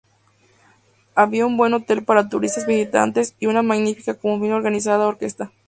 [1.13, 5.51] Había un buen hotel para turistas visitantes y una magnífica como bien organizada Orquesta.